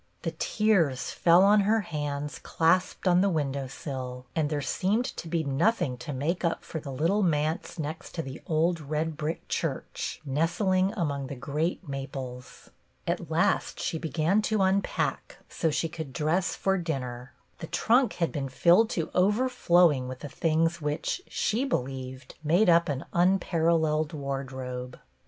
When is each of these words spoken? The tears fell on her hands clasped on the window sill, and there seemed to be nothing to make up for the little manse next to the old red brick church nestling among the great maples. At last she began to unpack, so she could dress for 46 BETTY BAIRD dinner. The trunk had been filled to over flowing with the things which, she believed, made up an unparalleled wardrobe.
The 0.23 0.31
tears 0.31 1.11
fell 1.11 1.43
on 1.43 1.59
her 1.59 1.81
hands 1.81 2.39
clasped 2.39 3.07
on 3.07 3.21
the 3.21 3.29
window 3.29 3.67
sill, 3.67 4.25
and 4.35 4.49
there 4.49 4.59
seemed 4.59 5.05
to 5.15 5.27
be 5.27 5.43
nothing 5.43 5.95
to 5.99 6.11
make 6.11 6.43
up 6.43 6.63
for 6.63 6.79
the 6.79 6.91
little 6.91 7.21
manse 7.21 7.77
next 7.77 8.15
to 8.15 8.23
the 8.23 8.41
old 8.47 8.79
red 8.81 9.15
brick 9.15 9.47
church 9.47 10.19
nestling 10.25 10.91
among 10.97 11.27
the 11.27 11.35
great 11.35 11.87
maples. 11.87 12.71
At 13.05 13.29
last 13.29 13.79
she 13.79 13.99
began 13.99 14.41
to 14.41 14.63
unpack, 14.63 15.37
so 15.47 15.69
she 15.69 15.87
could 15.87 16.13
dress 16.13 16.55
for 16.55 16.77
46 16.79 16.85
BETTY 16.87 16.87
BAIRD 16.93 16.99
dinner. 17.01 17.33
The 17.59 17.67
trunk 17.67 18.13
had 18.13 18.31
been 18.31 18.49
filled 18.49 18.89
to 18.97 19.11
over 19.13 19.47
flowing 19.49 20.07
with 20.07 20.21
the 20.21 20.29
things 20.29 20.81
which, 20.81 21.21
she 21.27 21.63
believed, 21.63 22.33
made 22.43 22.71
up 22.71 22.89
an 22.89 23.05
unparalleled 23.13 24.13
wardrobe. 24.13 24.99